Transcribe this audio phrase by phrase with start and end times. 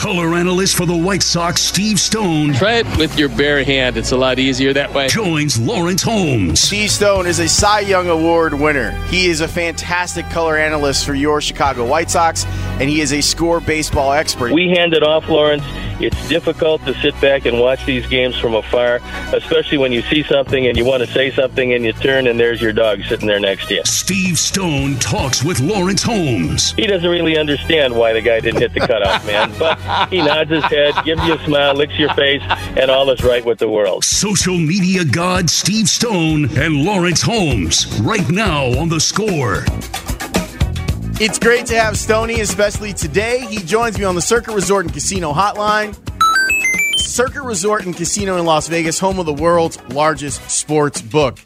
[0.00, 2.54] Color analyst for the White Sox, Steve Stone.
[2.54, 3.98] Try it with your bare hand.
[3.98, 5.08] It's a lot easier that way.
[5.08, 6.58] Joins Lawrence Holmes.
[6.58, 8.92] Steve Stone is a Cy Young Award winner.
[9.08, 13.20] He is a fantastic color analyst for your Chicago White Sox, and he is a
[13.20, 14.54] score baseball expert.
[14.54, 15.64] We hand it off, Lawrence.
[16.00, 19.00] It's difficult to sit back and watch these games from afar,
[19.34, 22.40] especially when you see something and you want to say something and you turn and
[22.40, 23.82] there's your dog sitting there next to you.
[23.84, 26.72] Steve Stone talks with Lawrence Holmes.
[26.72, 30.50] He doesn't really understand why the guy didn't hit the cutoff man, but he nods
[30.50, 32.42] his head, gives you a smile, licks your face,
[32.76, 34.04] and all is right with the world.
[34.04, 39.64] Social media god Steve Stone and Lawrence Holmes right now on the score.
[41.22, 43.44] It's great to have Stony, especially today.
[43.44, 45.94] He joins me on the Circa Resort and Casino Hotline.
[46.98, 51.38] Circa Resort and Casino in Las Vegas, home of the world's largest sports book.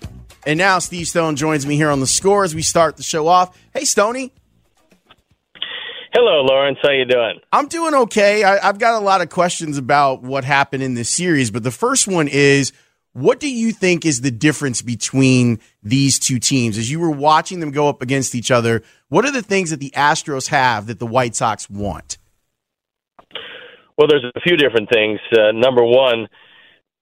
[0.47, 3.27] And now Steve Stone joins me here on the score as we start the show
[3.27, 3.59] off.
[3.73, 4.33] Hey, Stony.
[6.13, 6.79] Hello, Lawrence.
[6.81, 7.41] How you doing?
[7.53, 8.45] I'm doing okay.
[8.45, 11.73] I, have got a lot of questions about what happened in this series, but the
[11.73, 12.73] first one is–
[13.15, 16.77] what do you think is the difference between these two teams?
[16.77, 19.79] As you were watching them go up against each other, what are the things that
[19.79, 22.19] the Astros have that the White Sox want?
[23.97, 25.21] Well, there's a few different things.
[25.33, 26.27] Uh, number one,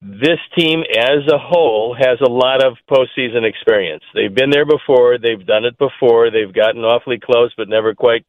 [0.02, 4.02] this team as a whole has a lot of postseason experience.
[4.14, 5.16] They've been there before.
[5.16, 6.30] They've done it before.
[6.30, 8.26] They've gotten awfully close, but never quite,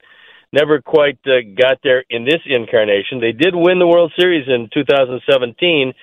[0.54, 3.20] never quite uh, got there in this incarnation.
[3.20, 5.94] They did win the World Series in 2017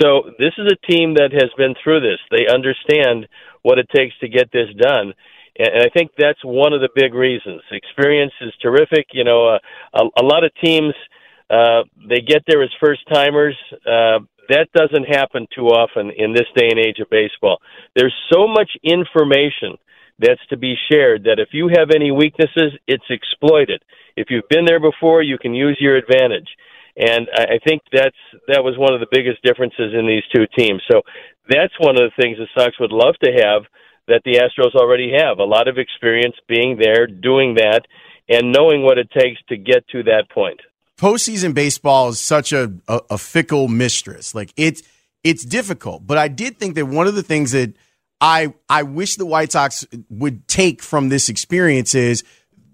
[0.00, 2.18] so this is a team that has been through this.
[2.30, 3.28] They understand
[3.62, 5.14] what it takes to get this done.
[5.58, 7.62] And I think that's one of the big reasons.
[7.70, 9.08] Experience is terrific.
[9.12, 9.58] You know, uh,
[9.94, 10.94] a, a lot of teams,
[11.50, 13.56] uh, they get there as first timers.
[13.86, 17.58] Uh, that doesn't happen too often in this day and age of baseball.
[17.94, 19.76] There's so much information
[20.18, 23.82] that's to be shared that if you have any weaknesses, it's exploited.
[24.16, 26.48] If you've been there before, you can use your advantage
[26.96, 28.16] and I think that's
[28.48, 30.82] that was one of the biggest differences in these two teams.
[30.90, 31.02] So
[31.48, 33.62] that's one of the things the Sox would love to have
[34.08, 37.82] that the Astros already have a lot of experience being there, doing that,
[38.28, 40.60] and knowing what it takes to get to that point.
[40.98, 44.34] Postseason baseball is such a, a, a fickle mistress.
[44.34, 44.82] Like it's
[45.24, 47.74] it's difficult, but I did think that one of the things that
[48.20, 52.22] I I wish the White Sox would take from this experience is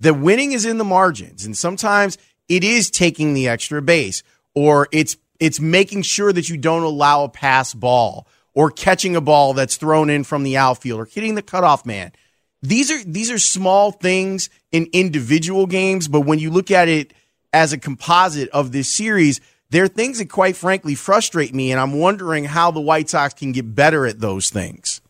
[0.01, 2.19] that winning is in the margins, and sometimes
[2.49, 4.23] it is taking the extra base
[4.55, 9.21] or it's it's making sure that you don't allow a pass ball or catching a
[9.21, 12.13] ball that's thrown in from the outfield or hitting the cutoff man.
[12.61, 17.15] These are these are small things in individual games, but when you look at it
[17.53, 19.41] as a composite of this series,
[19.71, 23.35] there are things that quite frankly frustrate me, and I'm wondering how the White Sox
[23.35, 25.01] can get better at those things.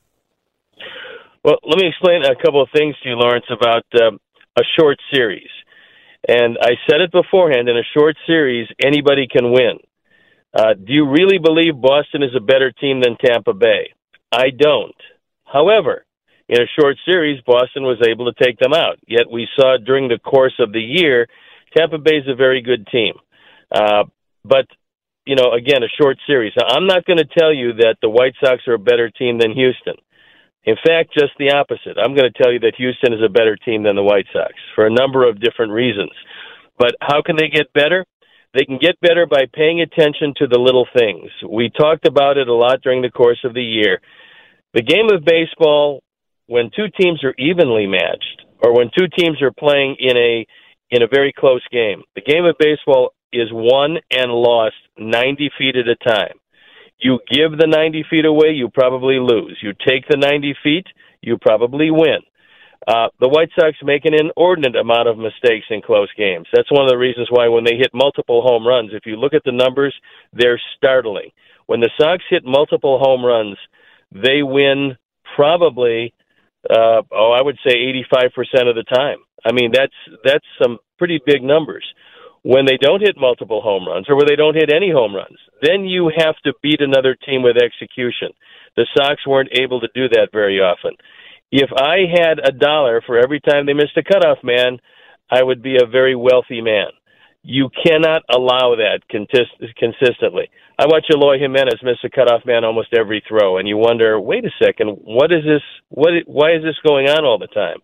[1.44, 4.10] Well, let me explain a couple of things to you, Lawrence, about uh,
[4.58, 5.48] a short series.
[6.26, 9.78] And I said it beforehand in a short series, anybody can win.
[10.52, 13.92] Uh, do you really believe Boston is a better team than Tampa Bay?
[14.32, 14.96] I don't.
[15.44, 16.04] However,
[16.48, 18.98] in a short series, Boston was able to take them out.
[19.06, 21.28] Yet we saw during the course of the year,
[21.76, 23.14] Tampa Bay is a very good team.
[23.70, 24.04] Uh,
[24.44, 24.66] but,
[25.26, 26.52] you know, again, a short series.
[26.56, 29.52] I'm not going to tell you that the White Sox are a better team than
[29.52, 29.94] Houston.
[30.68, 31.96] In fact, just the opposite.
[31.96, 34.52] I'm going to tell you that Houston is a better team than the White Sox
[34.74, 36.12] for a number of different reasons.
[36.78, 38.04] But how can they get better?
[38.52, 41.30] They can get better by paying attention to the little things.
[41.48, 44.02] We talked about it a lot during the course of the year.
[44.74, 46.02] The game of baseball,
[46.48, 50.46] when two teams are evenly matched, or when two teams are playing in a
[50.90, 55.76] in a very close game, the game of baseball is won and lost 90 feet
[55.76, 56.36] at a time.
[56.98, 59.58] You give the 90 feet away, you probably lose.
[59.62, 60.86] You take the 90 feet,
[61.20, 62.18] you probably win.
[62.86, 66.46] Uh, the White Sox make an inordinate amount of mistakes in close games.
[66.52, 69.34] That's one of the reasons why when they hit multiple home runs, if you look
[69.34, 69.94] at the numbers,
[70.32, 71.30] they're startling.
[71.66, 73.58] When the Sox hit multiple home runs,
[74.10, 74.96] they win
[75.36, 76.14] probably,
[76.70, 77.74] uh, oh, I would say
[78.12, 79.18] 85% of the time.
[79.44, 79.92] I mean, that's
[80.24, 81.84] that's some pretty big numbers
[82.42, 85.38] when they don't hit multiple home runs or when they don't hit any home runs,
[85.62, 88.28] then you have to beat another team with execution.
[88.76, 90.92] The Sox weren't able to do that very often.
[91.50, 94.78] If I had a dollar for every time they missed a cutoff man,
[95.30, 96.88] I would be a very wealthy man.
[97.42, 100.50] You cannot allow that consistently.
[100.78, 104.44] I watch Eloy Jimenez miss a cutoff man almost every throw, and you wonder, wait
[104.44, 105.62] a second, what is this?
[105.88, 106.12] What?
[106.26, 107.78] Why is this going on all the time?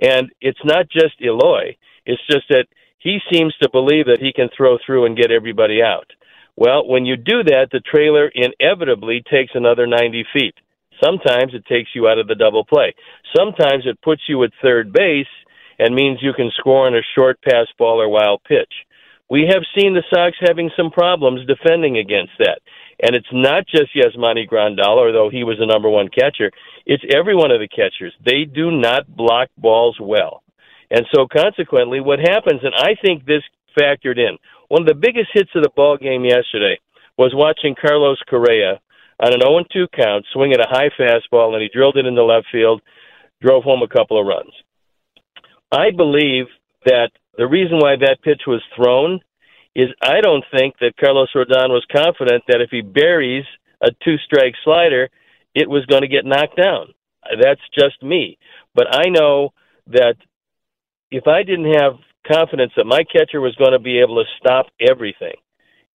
[0.00, 1.76] And it's not just Eloy.
[2.06, 2.66] It's just that
[3.00, 6.06] he seems to believe that he can throw through and get everybody out.
[6.56, 10.54] Well, when you do that, the trailer inevitably takes another 90 feet.
[11.02, 12.94] Sometimes it takes you out of the double play.
[13.34, 15.32] Sometimes it puts you at third base
[15.78, 18.72] and means you can score on a short pass ball or wild pitch.
[19.30, 22.60] We have seen the Sox having some problems defending against that.
[23.02, 26.50] And it's not just Yasmani Grandal, although he was the number one catcher.
[26.84, 28.12] It's every one of the catchers.
[28.26, 30.42] They do not block balls well.
[30.90, 33.42] And so consequently, what happens, and I think this
[33.78, 34.38] factored in,
[34.68, 36.78] one of the biggest hits of the ball game yesterday
[37.16, 38.80] was watching Carlos Correa
[39.20, 42.22] on an 0-2 count swing at a high fastball, and he drilled it in the
[42.22, 42.80] left field,
[43.42, 44.52] drove home a couple of runs.
[45.70, 46.46] I believe
[46.84, 49.20] that the reason why that pitch was thrown
[49.74, 53.44] is I don't think that Carlos Rodon was confident that if he buries
[53.80, 55.08] a two-strike slider,
[55.54, 56.92] it was going to get knocked down.
[57.40, 58.38] That's just me.
[58.74, 59.52] But I know
[59.88, 60.16] that
[61.10, 61.94] if I didn't have
[62.26, 65.34] confidence that my catcher was going to be able to stop everything,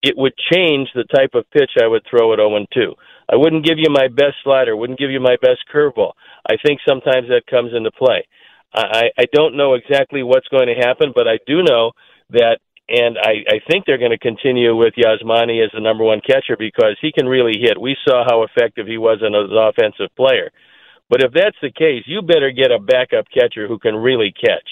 [0.04, 2.94] it would change the type of pitch I would throw at 0 2.
[3.32, 6.12] I wouldn't give you my best slider, wouldn't give you my best curveball.
[6.48, 8.28] I think sometimes that comes into play.
[8.74, 11.94] I, I don't know exactly what's going to happen, but I do know
[12.32, 12.60] that,
[12.90, 16.58] and I, I think they're going to continue with Yasmani as the number one catcher
[16.60, 17.80] because he can really hit.
[17.80, 20.52] We saw how effective he was as an offensive player.
[21.10, 24.68] But if that's the case, you better get a backup catcher who can really catch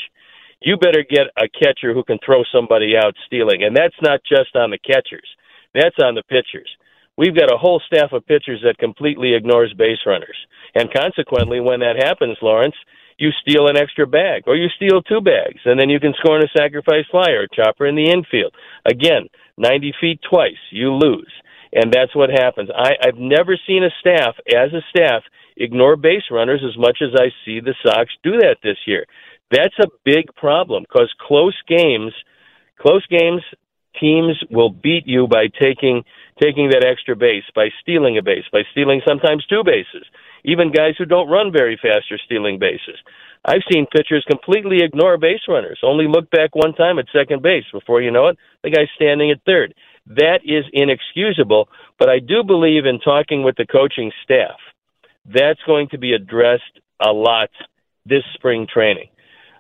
[0.64, 3.64] you better get a catcher who can throw somebody out stealing.
[3.64, 5.28] And that's not just on the catchers,
[5.74, 6.70] that's on the pitchers.
[7.18, 10.38] We've got a whole staff of pitchers that completely ignores base runners.
[10.74, 12.76] And consequently, when that happens, Lawrence,
[13.20, 16.38] you steal an extra bag or you steal two bags, and then you can score
[16.38, 18.54] in a sacrifice fly or a chopper in the infield.
[18.86, 21.32] Again, 90 feet twice, you lose.
[21.74, 22.70] And that's what happens.
[22.76, 25.24] I, I've never seen a staff, as a staff,
[25.58, 29.06] ignore base runners as much as I see the Sox do that this year.
[29.54, 32.12] That's a big problem because close games,
[32.80, 33.44] close games,
[34.00, 36.04] teams will beat you by taking
[36.42, 40.08] taking that extra base, by stealing a base, by stealing sometimes two bases.
[40.44, 42.98] Even guys who don't run very fast are stealing bases.
[43.46, 47.66] I've seen pitchers completely ignore base runners, only look back one time at second base.
[47.72, 49.76] Before you know it, the guy's standing at third.
[50.08, 51.70] That is inexcusable,
[52.00, 54.58] but I do believe in talking with the coaching staff.
[55.26, 56.64] That's going to be addressed
[57.00, 57.50] a lot
[58.06, 59.10] this spring training.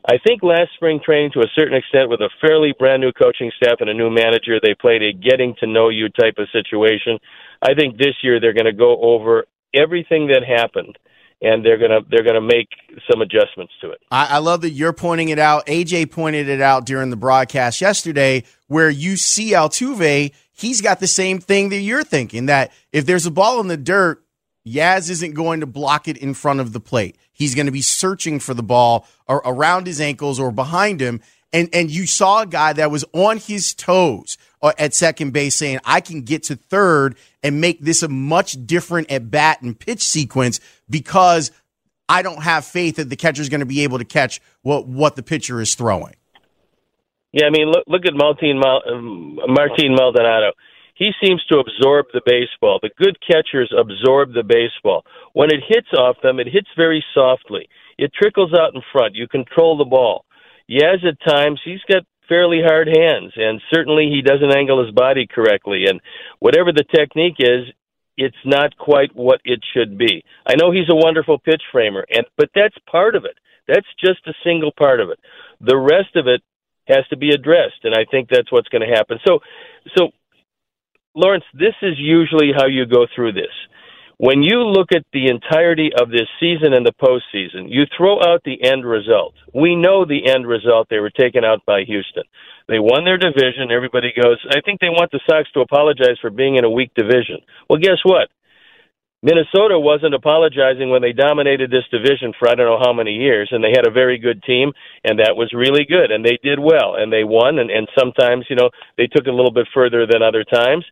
[0.05, 3.51] I think last spring training, to a certain extent, with a fairly brand new coaching
[3.55, 7.19] staff and a new manager, they played a getting to know you type of situation.
[7.61, 10.97] I think this year they're going to go over everything that happened
[11.41, 12.69] and they're gonna they're gonna make
[13.11, 13.99] some adjustments to it.
[14.09, 15.65] I, I, love that you're pointing it out.
[15.67, 20.33] AJ pointed it out during the broadcast yesterday, where you see Altuve.
[20.53, 23.75] He's got the same thing that you're thinking that if there's a ball in the
[23.75, 24.23] dirt,
[24.65, 27.17] Yaz isn't going to block it in front of the plate.
[27.33, 31.21] He's going to be searching for the ball around his ankles or behind him.
[31.51, 35.55] And, and you saw a guy that was on his toes uh, at second base
[35.55, 39.77] saying, I can get to third and make this a much different at bat and
[39.77, 40.59] pitch sequence
[40.89, 41.51] because
[42.09, 44.87] I don't have faith that the catcher is going to be able to catch what,
[44.87, 46.15] what the pitcher is throwing.
[47.31, 50.53] Yeah, I mean, look, look at Martin, um, Martin Maldonado
[50.93, 52.79] he seems to absorb the baseball.
[52.81, 55.05] The good catchers absorb the baseball.
[55.33, 57.67] When it hits off them, it hits very softly.
[57.97, 59.15] It trickles out in front.
[59.15, 60.25] You control the ball.
[60.69, 65.27] Yaz, at times, he's got fairly hard hands, and certainly he doesn't angle his body
[65.27, 65.85] correctly.
[65.87, 65.99] And
[66.39, 67.65] whatever the technique is,
[68.17, 70.23] it's not quite what it should be.
[70.45, 73.37] I know he's a wonderful pitch framer, and but that's part of it.
[73.67, 75.19] That's just a single part of it.
[75.61, 76.41] The rest of it
[76.87, 79.17] has to be addressed, and I think that's what's going to happen.
[79.25, 79.39] So,
[79.97, 80.11] so
[81.15, 83.53] Lawrence, this is usually how you go through this.
[84.17, 88.41] When you look at the entirety of this season and the postseason, you throw out
[88.45, 89.33] the end result.
[89.53, 90.87] We know the end result.
[90.89, 92.23] They were taken out by Houston.
[92.67, 93.71] They won their division.
[93.71, 96.93] Everybody goes, I think they want the Sox to apologize for being in a weak
[96.95, 97.39] division.
[97.69, 98.29] Well, guess what?
[99.23, 103.47] Minnesota wasn't apologizing when they dominated this division for I don't know how many years,
[103.51, 104.73] and they had a very good team,
[105.05, 108.45] and that was really good, and they did well, and they won, and, and sometimes,
[108.49, 110.83] you know, they took it a little bit further than other times.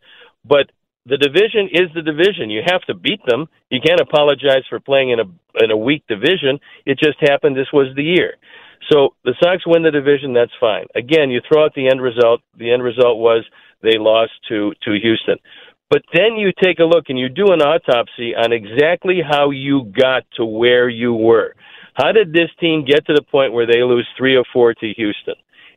[0.48, 0.72] But
[1.04, 2.48] the division is the division.
[2.48, 3.48] You have to beat them.
[3.70, 5.28] You can't apologize for playing in a
[5.62, 6.58] in a weak division.
[6.86, 7.56] It just happened.
[7.56, 8.34] This was the year.
[8.90, 10.32] So the Sox win the division.
[10.32, 10.86] That's fine.
[10.94, 12.40] Again, you throw out the end result.
[12.56, 13.44] The end result was
[13.82, 15.36] they lost to to Houston.
[15.92, 19.92] But then you take a look and you do an autopsy on exactly how you
[19.92, 21.54] got to where you were.
[21.92, 24.92] How did this team get to the point where they lose three or four to
[24.96, 25.34] Houston?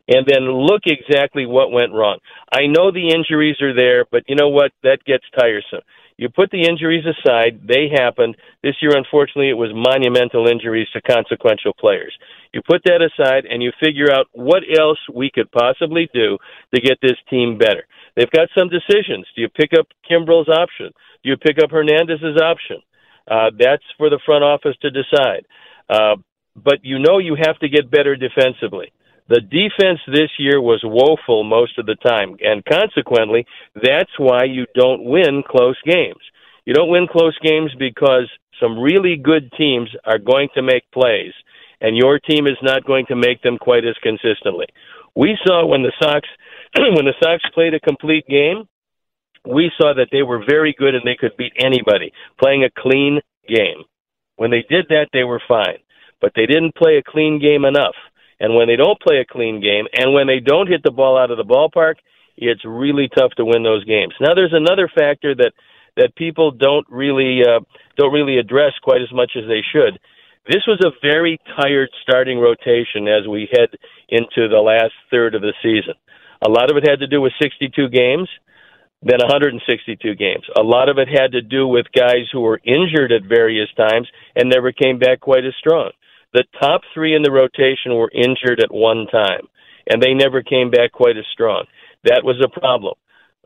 [0.08, 2.20] And then look exactly what went wrong.
[2.50, 4.72] I know the injuries are there, but you know what?
[4.82, 5.84] That gets tiresome.
[6.16, 8.36] You put the injuries aside, they happened.
[8.62, 12.16] This year, unfortunately, it was monumental injuries to consequential players.
[12.54, 16.38] You put that aside and you figure out what else we could possibly do
[16.74, 17.84] to get this team better.
[18.16, 19.26] They've got some decisions.
[19.34, 20.90] Do you pick up Kimbrel's option?
[21.22, 22.78] Do you pick up Hernandez's option?
[23.28, 25.46] Uh, that's for the front office to decide.
[25.88, 26.16] Uh,
[26.56, 28.92] but you know you have to get better defensively.
[29.28, 33.44] The defense this year was woeful most of the time, and consequently,
[33.74, 36.22] that's why you don't win close games.
[36.64, 38.30] You don't win close games because
[38.60, 41.32] some really good teams are going to make plays,
[41.80, 44.66] and your team is not going to make them quite as consistently.
[45.16, 46.28] We saw when the Sox
[46.76, 48.68] when the Sox played a complete game,
[49.46, 53.20] we saw that they were very good and they could beat anybody playing a clean
[53.48, 53.84] game.
[54.36, 55.78] When they did that, they were fine,
[56.20, 57.94] but they didn't play a clean game enough.
[58.38, 61.16] And when they don't play a clean game, and when they don't hit the ball
[61.16, 61.94] out of the ballpark,
[62.36, 64.12] it's really tough to win those games.
[64.20, 65.52] Now, there's another factor that
[65.96, 67.60] that people don't really uh,
[67.96, 69.98] don't really address quite as much as they should.
[70.46, 73.70] This was a very tired starting rotation as we head
[74.08, 75.94] into the last third of the season.
[76.44, 78.28] A lot of it had to do with 62 games,
[79.02, 80.44] then 162 games.
[80.58, 84.08] A lot of it had to do with guys who were injured at various times
[84.34, 85.90] and never came back quite as strong.
[86.32, 89.48] The top three in the rotation were injured at one time,
[89.88, 91.64] and they never came back quite as strong.
[92.04, 92.94] That was a problem.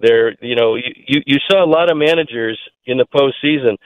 [0.00, 3.76] There, you know, you you saw a lot of managers in the postseason.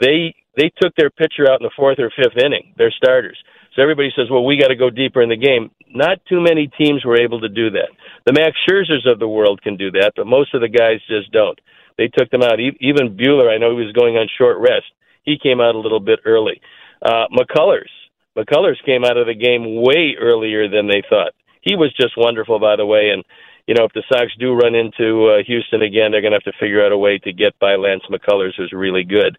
[0.00, 3.38] They they took their pitcher out in the fourth or fifth inning, their starters.
[3.74, 5.70] So everybody says, well, we got to go deeper in the game.
[5.88, 7.90] Not too many teams were able to do that.
[8.26, 11.30] The Max Scherzers of the world can do that, but most of the guys just
[11.30, 11.58] don't.
[11.96, 12.58] They took them out.
[12.58, 14.90] Even Buehler, I know he was going on short rest.
[15.22, 16.60] He came out a little bit early.
[17.02, 17.90] Uh, McCullers,
[18.36, 21.32] McCullers came out of the game way earlier than they thought.
[21.60, 23.10] He was just wonderful, by the way.
[23.10, 23.22] And
[23.66, 26.52] you know, if the Sox do run into uh, Houston again, they're going to have
[26.52, 29.38] to figure out a way to get by Lance McCullers, who's really good.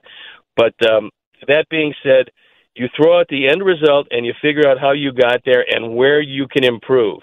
[0.56, 1.10] But um,
[1.48, 2.30] that being said,
[2.76, 5.96] you throw out the end result and you figure out how you got there and
[5.96, 7.20] where you can improve.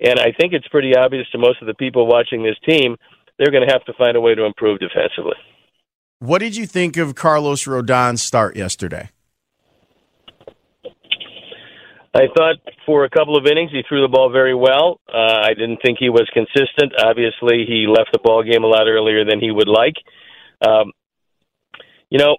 [0.00, 2.96] And I think it's pretty obvious to most of the people watching this team,
[3.38, 5.36] they're going to have to find a way to improve defensively.
[6.20, 9.10] What did you think of Carlos Rodon's start yesterday?
[12.14, 12.56] I thought
[12.86, 14.98] for a couple of innings he threw the ball very well.
[15.06, 16.92] Uh, I didn't think he was consistent.
[16.98, 19.94] Obviously, he left the ball game a lot earlier than he would like.
[20.66, 20.92] Um,
[22.10, 22.38] you know,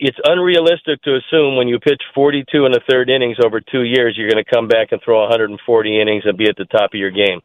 [0.00, 4.16] it's unrealistic to assume when you pitch 42 in the third innings over two years,
[4.16, 5.60] you're going to come back and throw 140
[6.00, 7.40] innings and be at the top of your game.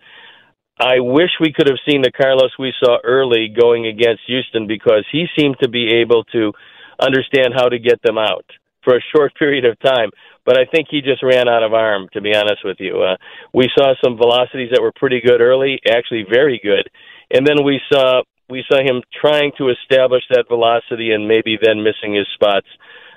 [0.79, 5.05] I wish we could have seen the Carlos we saw early going against Houston because
[5.11, 6.53] he seemed to be able to
[6.99, 8.45] understand how to get them out
[8.83, 10.09] for a short period of time.
[10.45, 13.03] But I think he just ran out of arm, to be honest with you.
[13.03, 13.17] Uh,
[13.53, 16.87] we saw some velocities that were pretty good early, actually very good.
[17.31, 21.83] And then we saw we saw him trying to establish that velocity and maybe then
[21.83, 22.67] missing his spots.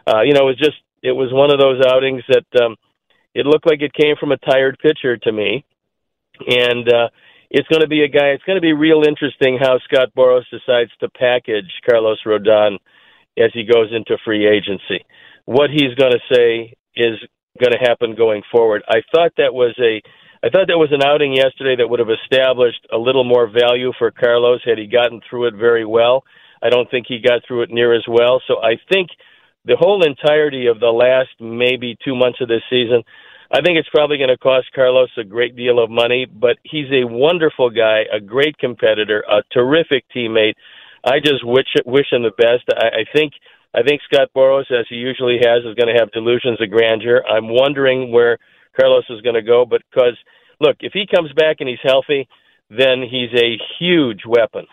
[0.06, 2.76] Uh, you know, it was just it was one of those outings that um,
[3.34, 5.64] it looked like it came from a tired pitcher to me,
[6.46, 7.08] and uh,
[7.50, 8.28] it's going to be a guy.
[8.28, 12.78] It's going to be real interesting how Scott Boras decides to package Carlos Rodon
[13.38, 15.04] as he goes into free agency.
[15.44, 17.18] What he's going to say is
[17.58, 18.82] going to happen going forward.
[18.88, 20.02] I thought that was a
[20.42, 23.92] I thought that was an outing yesterday that would have established a little more value
[23.98, 26.22] for Carlos had he gotten through it very well.
[26.62, 28.40] I don't think he got through it near as well.
[28.46, 29.10] So I think
[29.64, 33.02] the whole entirety of the last maybe two months of this season,
[33.50, 36.90] I think it's probably going to cost Carlos a great deal of money, but he's
[36.92, 40.54] a wonderful guy, a great competitor, a terrific teammate.
[41.04, 42.64] I just wish wish him the best.
[42.76, 43.32] I, I think
[43.74, 47.24] I think Scott Boras, as he usually has, is going to have delusions of grandeur.
[47.26, 48.38] I'm wondering where
[48.78, 50.16] Carlos is going to go, but because
[50.60, 52.28] look, if he comes back and he's healthy,
[52.70, 54.66] then he's a huge weapon.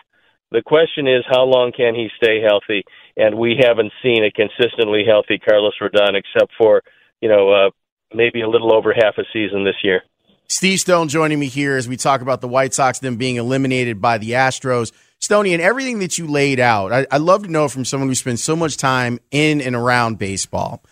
[0.52, 2.84] The question is, how long can he stay healthy?
[3.16, 6.82] And we haven't seen a consistently healthy Carlos Rodon, except for
[7.20, 7.70] you know uh,
[8.14, 10.02] maybe a little over half a season this year.
[10.48, 14.00] Steve Stone joining me here as we talk about the White Sox, them being eliminated
[14.00, 14.92] by the Astros.
[15.18, 18.14] Stoney, and everything that you laid out, I, would love to know from someone who
[18.14, 20.82] spends so much time in and around baseball.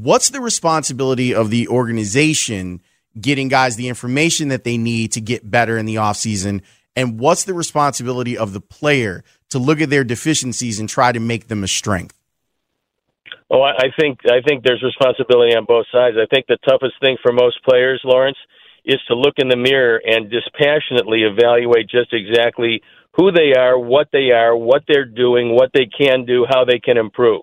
[0.00, 2.82] What's the responsibility of the organization
[3.20, 6.62] getting guys the information that they need to get better in the offseason?
[6.94, 11.18] And what's the responsibility of the player to look at their deficiencies and try to
[11.18, 12.14] make them a strength?
[13.50, 16.16] Oh, I think I think there's responsibility on both sides.
[16.16, 18.38] I think the toughest thing for most players, Lawrence,
[18.84, 22.82] is to look in the mirror and dispassionately evaluate just exactly
[23.16, 26.78] who they are, what they are, what they're doing, what they can do, how they
[26.78, 27.42] can improve.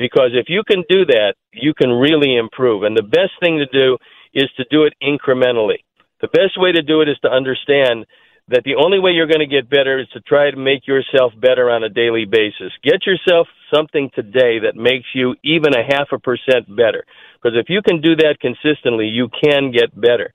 [0.00, 2.84] Because if you can do that, you can really improve.
[2.84, 3.98] And the best thing to do
[4.32, 5.84] is to do it incrementally.
[6.22, 8.06] The best way to do it is to understand
[8.48, 11.32] that the only way you're going to get better is to try to make yourself
[11.36, 12.72] better on a daily basis.
[12.82, 17.04] Get yourself something today that makes you even a half a percent better.
[17.36, 20.32] Because if you can do that consistently, you can get better.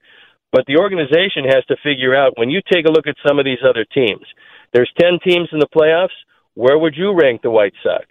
[0.54, 3.46] But the organization has to figure out when you take a look at some of
[3.46, 4.26] these other teams,
[4.74, 6.16] there's 10 teams in the playoffs.
[6.54, 8.06] Where would you rank the White Sox?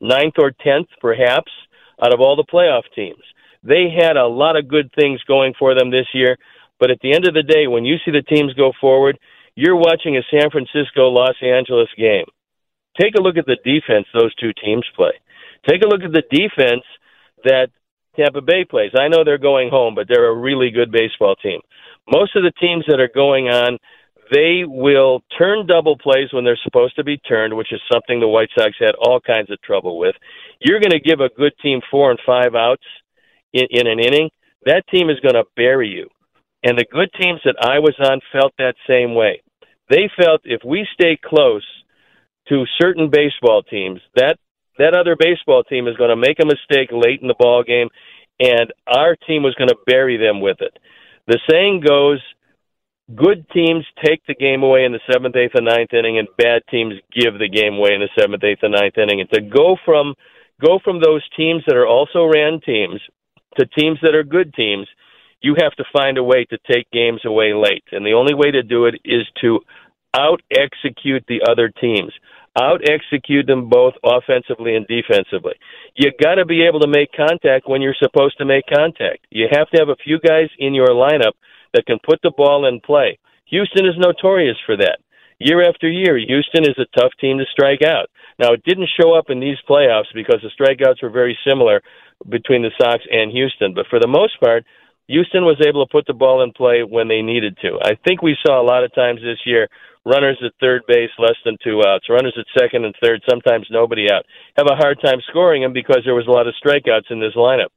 [0.00, 1.50] Ninth or 10th, perhaps,
[2.02, 3.22] out of all the playoff teams.
[3.62, 6.36] They had a lot of good things going for them this year.
[6.78, 9.18] But at the end of the day, when you see the teams go forward,
[9.54, 12.26] you're watching a San Francisco Los Angeles game.
[13.00, 15.12] Take a look at the defense those two teams play.
[15.68, 16.84] Take a look at the defense
[17.44, 17.68] that
[18.16, 18.92] Tampa Bay plays.
[18.98, 21.60] I know they're going home, but they're a really good baseball team.
[22.10, 23.78] Most of the teams that are going on,
[24.30, 28.28] they will turn double plays when they're supposed to be turned, which is something the
[28.28, 30.14] White Sox had all kinds of trouble with.
[30.60, 32.84] You're going to give a good team four and five outs
[33.52, 34.30] in, in an inning.
[34.64, 36.08] That team is going to bury you.
[36.62, 39.42] And the good teams that I was on felt that same way.
[39.88, 41.64] They felt if we stay close
[42.48, 44.38] to certain baseball teams, that
[44.78, 47.88] that other baseball team is going to make a mistake late in the ball game,
[48.38, 50.78] and our team was going to bury them with it.
[51.26, 52.20] The saying goes,
[53.14, 56.62] good teams take the game away in the seventh, eighth, and ninth inning, and bad
[56.70, 59.20] teams give the game away in the seventh, eighth, and ninth inning.
[59.20, 60.14] And to go from
[60.60, 63.00] go from those teams that are also ran teams
[63.58, 64.88] to teams that are good teams,
[65.40, 67.84] you have to find a way to take games away late.
[67.92, 69.60] And the only way to do it is to
[70.14, 72.12] out execute the other teams
[72.58, 75.54] out execute them both offensively and defensively.
[75.94, 79.26] You got to be able to make contact when you're supposed to make contact.
[79.30, 81.32] You have to have a few guys in your lineup
[81.76, 83.18] that can put the ball in play.
[83.46, 84.98] Houston is notorious for that.
[85.38, 88.08] Year after year, Houston is a tough team to strike out.
[88.38, 91.82] Now, it didn't show up in these playoffs because the strikeouts were very similar
[92.28, 94.64] between the Sox and Houston, but for the most part,
[95.08, 97.78] Houston was able to put the ball in play when they needed to.
[97.84, 99.68] I think we saw a lot of times this year
[100.06, 104.06] runners at third base less than two outs, runners at second and third, sometimes nobody
[104.10, 104.24] out,
[104.56, 107.34] have a hard time scoring them because there was a lot of strikeouts in this
[107.34, 107.70] lineup.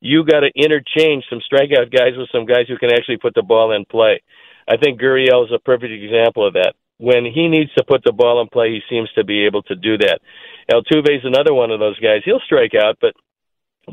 [0.00, 3.42] You got to interchange some strikeout guys with some guys who can actually put the
[3.42, 4.22] ball in play.
[4.68, 6.74] I think Gurriel is a perfect example of that.
[6.98, 9.74] When he needs to put the ball in play, he seems to be able to
[9.74, 10.20] do that.
[10.72, 12.22] Altuve is another one of those guys.
[12.24, 13.14] He'll strike out, but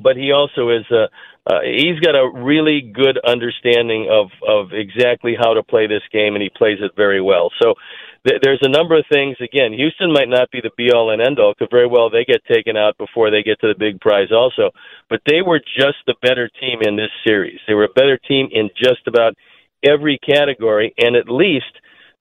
[0.01, 1.07] but he also is uh,
[1.45, 6.33] uh, he's got a really good understanding of of exactly how to play this game,
[6.33, 7.51] and he plays it very well.
[7.61, 7.75] So
[8.23, 9.37] there's a number of things.
[9.41, 11.53] Again, Houston might not be the be all and end all.
[11.55, 14.71] Could very well they get taken out before they get to the big prize, also.
[15.09, 17.59] But they were just the better team in this series.
[17.67, 19.33] They were a better team in just about
[19.85, 21.73] every category, and at least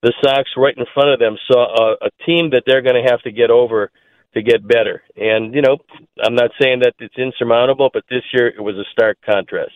[0.03, 3.09] the Sox right in front of them saw a, a team that they're going to
[3.09, 3.91] have to get over
[4.35, 5.03] to get better.
[5.17, 5.79] And, you know,
[6.23, 9.73] I'm not saying that it's insurmountable, but this year it was a stark contrast.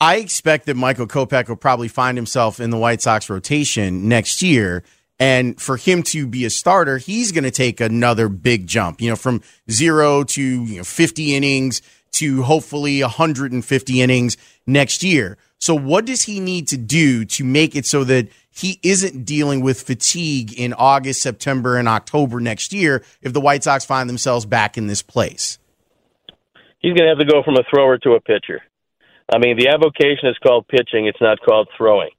[0.00, 4.42] I expect that Michael Kopech will probably find himself in the White Sox rotation next
[4.42, 4.82] year.
[5.18, 9.08] And for him to be a starter, he's going to take another big jump, you
[9.10, 11.80] know, from zero to you know, 50 innings
[12.12, 15.38] to hopefully 150 innings next year.
[15.58, 19.60] So, what does he need to do to make it so that he isn't dealing
[19.60, 24.44] with fatigue in August, September, and October next year if the White Sox find themselves
[24.44, 25.58] back in this place?
[26.80, 28.60] He's going to have to go from a thrower to a pitcher.
[29.32, 32.10] I mean, the avocation is called pitching, it's not called throwing.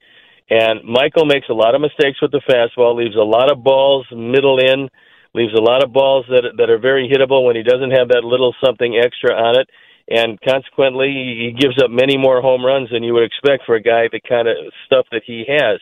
[0.50, 4.06] And Michael makes a lot of mistakes with the fastball, leaves a lot of balls
[4.12, 4.90] middle in,
[5.34, 8.24] leaves a lot of balls that that are very hittable when he doesn't have that
[8.24, 9.68] little something extra on it
[10.10, 13.82] and consequently he gives up many more home runs than you would expect for a
[13.82, 15.80] guy the kind of stuff that he has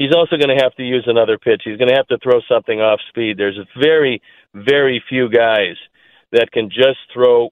[0.00, 1.62] he's also going to have to use another pitch.
[1.64, 3.36] He's going to have to throw something off speed.
[3.36, 4.20] There's very,
[4.54, 5.76] very few guys
[6.32, 7.50] that can just throw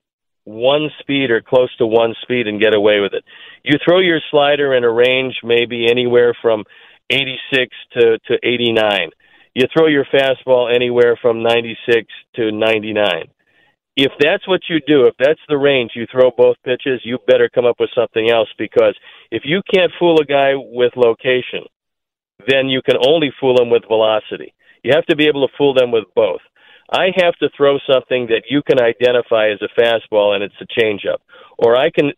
[0.49, 3.23] one speed or close to one speed and get away with it.
[3.63, 6.63] You throw your slider in a range maybe anywhere from
[7.11, 9.09] 86 to, to 89.
[9.53, 13.25] You throw your fastball anywhere from 96 to 99.
[13.95, 17.49] If that's what you do, if that's the range you throw both pitches, you better
[17.53, 18.95] come up with something else because
[19.29, 21.65] if you can't fool a guy with location,
[22.47, 24.53] then you can only fool him with velocity.
[24.83, 26.39] You have to be able to fool them with both.
[26.91, 30.79] I have to throw something that you can identify as a fastball and it's a
[30.79, 31.21] changeup,
[31.57, 32.11] or I can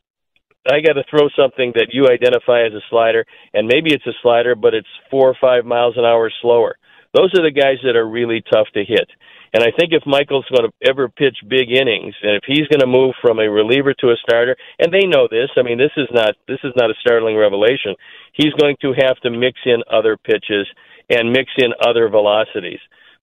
[0.69, 4.13] I got to throw something that you identify as a slider, and maybe it's a
[4.21, 6.77] slider, but it's four or five miles an hour slower.
[7.13, 9.09] Those are the guys that are really tough to hit.
[9.53, 12.79] And I think if Michael's going to ever pitch big innings, and if he's going
[12.79, 15.91] to move from a reliever to a starter, and they know this, I mean, this
[15.97, 17.97] is not this is not a startling revelation.
[18.31, 20.67] He's going to have to mix in other pitches
[21.09, 22.79] and mix in other velocities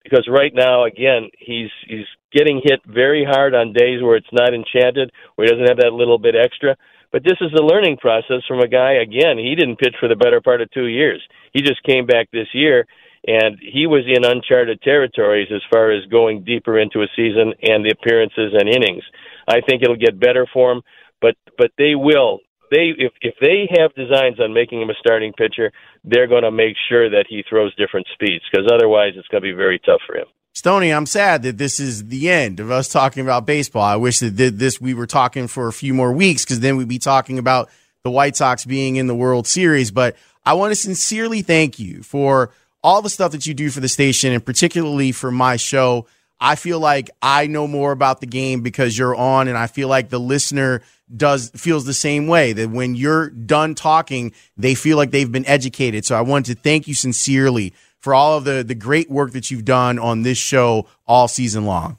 [0.09, 4.53] because right now, again, he's he's getting hit very hard on days where it's not
[4.53, 6.75] enchanted, where he doesn't have that little bit extra.
[7.11, 8.93] But this is a learning process from a guy.
[8.93, 11.21] Again, he didn't pitch for the better part of two years.
[11.53, 12.85] He just came back this year,
[13.25, 17.83] and he was in uncharted territories as far as going deeper into a season and
[17.83, 19.03] the appearances and innings.
[19.47, 20.81] I think it'll get better for him,
[21.21, 22.39] but but they will.
[22.71, 25.71] They if if they have designs on making him a starting pitcher,
[26.03, 29.49] they're going to make sure that he throws different speeds because otherwise it's going to
[29.49, 30.27] be very tough for him.
[30.53, 33.83] Stoney, I'm sad that this is the end of us talking about baseball.
[33.83, 36.87] I wish that this we were talking for a few more weeks because then we'd
[36.87, 37.69] be talking about
[38.03, 39.91] the White Sox being in the World Series.
[39.91, 42.51] But I want to sincerely thank you for
[42.83, 46.07] all the stuff that you do for the station and particularly for my show.
[46.41, 49.87] I feel like I know more about the game because you're on, and I feel
[49.87, 50.81] like the listener
[51.15, 55.47] does feels the same way that when you're done talking, they feel like they've been
[55.47, 56.05] educated.
[56.05, 59.51] So I wanted to thank you sincerely for all of the the great work that
[59.51, 61.97] you've done on this show all season long.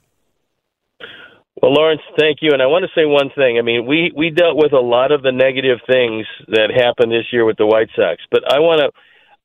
[1.60, 2.52] Well, Lawrence, thank you.
[2.52, 3.58] And I want to say one thing.
[3.58, 7.26] I mean, we we dealt with a lot of the negative things that happened this
[7.32, 8.90] year with the White Sox, but I want to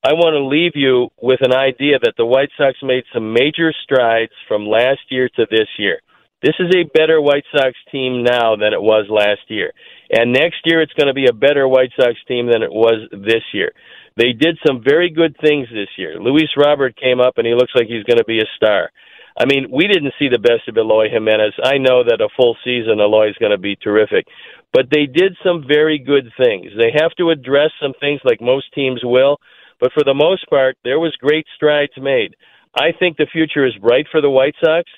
[0.05, 3.73] I want to leave you with an idea that the White Sox made some major
[3.73, 5.97] strides from last year to this year.
[6.43, 9.73] This is a better White Sox team now than it was last year.
[10.13, 13.09] And next year it's going to be a better White Sox team than it was
[13.09, 13.73] this year.
[14.15, 16.21] They did some very good things this year.
[16.21, 18.91] Luis Robert came up and he looks like he's going to be a star.
[19.33, 21.57] I mean, we didn't see the best of Eloy Jimenez.
[21.65, 24.27] I know that a full season Eloy is going to be terrific,
[24.71, 26.77] but they did some very good things.
[26.77, 29.41] They have to address some things like most teams will,
[29.79, 32.35] but for the most part, there was great strides made.
[32.75, 34.89] I think the future is bright for the White Sox.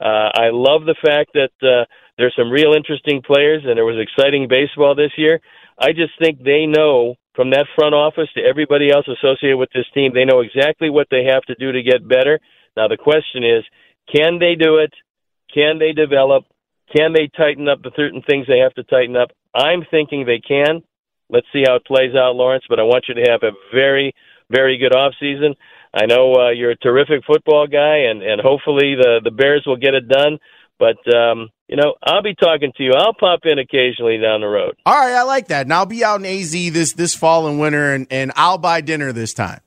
[0.00, 1.84] Uh, I love the fact that uh,
[2.18, 5.40] there's some real interesting players and there was exciting baseball this year.
[5.78, 9.86] I just think they know from that front office to everybody else associated with this
[9.94, 12.40] team, they know exactly what they have to do to get better.
[12.76, 13.64] Now the question is,
[14.14, 14.92] can they do it?
[15.54, 16.44] Can they develop?
[16.94, 19.30] Can they tighten up the certain things they have to tighten up?
[19.54, 20.82] I'm thinking they can.
[21.32, 22.64] Let's see how it plays out, Lawrence.
[22.68, 24.14] But I want you to have a very,
[24.50, 25.54] very good off season.
[25.94, 29.76] I know uh, you're a terrific football guy, and and hopefully the the Bears will
[29.76, 30.38] get it done.
[30.78, 32.92] But um, you know, I'll be talking to you.
[32.92, 34.76] I'll pop in occasionally down the road.
[34.84, 35.62] All right, I like that.
[35.62, 38.80] And I'll be out in AZ this this fall and winter, and and I'll buy
[38.80, 39.60] dinner this time.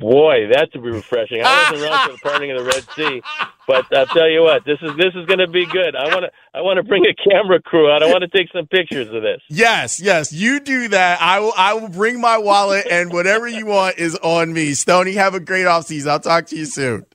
[0.00, 1.40] Boy, that would be refreshing.
[1.44, 3.22] I wasn't around for the parting of the Red Sea,
[3.68, 5.94] but I'll tell you what, this is this is going to be good.
[5.94, 8.02] I want to I want to bring a camera crew out.
[8.02, 9.40] I want to take some pictures of this.
[9.48, 11.22] Yes, yes, you do that.
[11.22, 14.74] I will I will bring my wallet and whatever you want is on me.
[14.74, 16.10] Stoney, have a great off season.
[16.10, 17.06] I'll talk to you soon.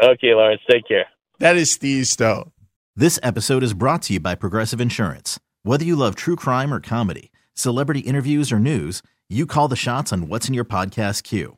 [0.00, 1.06] Okay, Lawrence, take care.
[1.38, 2.50] That is Steve Stone.
[2.96, 5.38] This episode is brought to you by Progressive Insurance.
[5.62, 10.12] Whether you love true crime or comedy, celebrity interviews or news, you call the shots
[10.12, 11.57] on what's in your podcast queue.